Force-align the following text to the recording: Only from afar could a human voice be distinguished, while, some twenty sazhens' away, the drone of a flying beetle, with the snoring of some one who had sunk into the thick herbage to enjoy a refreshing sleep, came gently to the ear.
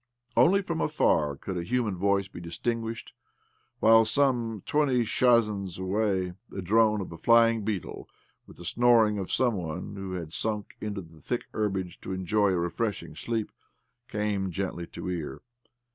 Only 0.35 0.63
from 0.63 0.81
afar 0.81 1.35
could 1.37 1.57
a 1.57 1.63
human 1.63 1.95
voice 1.95 2.27
be 2.27 2.39
distinguished, 2.39 3.13
while, 3.79 4.03
some 4.03 4.63
twenty 4.65 5.03
sazhens' 5.05 5.77
away, 5.79 6.33
the 6.49 6.63
drone 6.63 7.01
of 7.01 7.11
a 7.11 7.17
flying 7.17 7.63
beetle, 7.63 8.09
with 8.47 8.57
the 8.57 8.65
snoring 8.65 9.19
of 9.19 9.31
some 9.31 9.53
one 9.53 9.97
who 9.97 10.13
had 10.13 10.33
sunk 10.33 10.75
into 10.81 11.01
the 11.03 11.21
thick 11.21 11.43
herbage 11.53 12.01
to 12.01 12.13
enjoy 12.13 12.49
a 12.49 12.57
refreshing 12.57 13.13
sleep, 13.15 13.51
came 14.07 14.49
gently 14.49 14.87
to 14.87 15.01
the 15.03 15.09
ear. 15.11 15.41